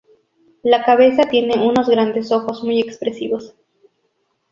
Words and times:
La 0.63 0.83
cabeza 0.83 1.25
tiene 1.29 1.63
unos 1.63 1.87
grandes 1.87 2.31
ojos 2.31 2.63
muy 2.63 2.79
expresivos. 2.81 3.53